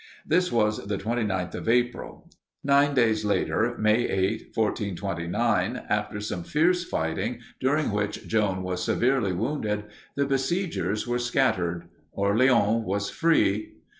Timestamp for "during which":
7.59-8.27